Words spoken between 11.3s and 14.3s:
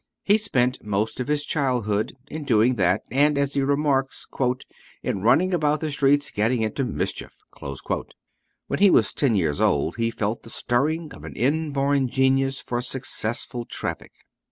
inborn genius for successful traffic.